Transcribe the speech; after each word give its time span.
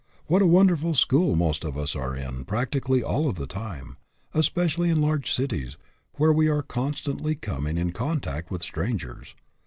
What 0.25 0.41
a 0.41 0.47
wonderful 0.47 0.95
school 0.95 1.35
most 1.35 1.63
of 1.63 1.77
us 1.77 1.95
are 1.95 2.15
in 2.15 2.43
practically 2.45 3.03
all 3.03 3.29
of 3.29 3.35
the 3.35 3.45
time, 3.45 3.97
especially 4.33 4.89
in 4.89 4.99
large 4.99 5.31
cities, 5.31 5.77
where 6.15 6.33
we 6.33 6.47
are 6.47 6.63
constantly 6.63 7.35
coming 7.35 7.77
in 7.77 7.91
con 7.91 8.19
tact 8.19 8.49
with 8.49 8.63
strangers! 8.63 9.35